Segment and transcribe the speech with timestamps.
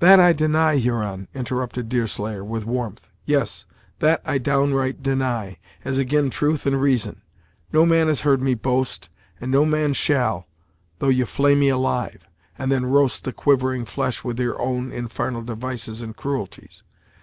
[0.00, 3.64] "That I deny, Huron" interrupted Deerslayer, with warmth "Yes,
[3.98, 7.22] that I downright deny, as ag'in truth and reason.
[7.72, 9.08] No man has heard me boast,
[9.40, 10.46] and no man shall,
[10.98, 15.44] though ye flay me alive, and then roast the quivering flesh, with your own infarnal
[15.46, 16.82] devices and cruelties!